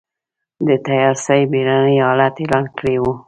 [0.67, 3.03] د تيارسۍ بېړنی حالت اعلان کړی و.